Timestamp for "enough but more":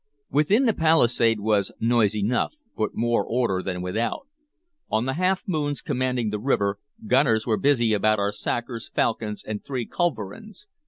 2.15-3.23